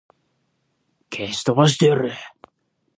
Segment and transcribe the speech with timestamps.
[1.13, 2.11] 消し飛ばしてやる!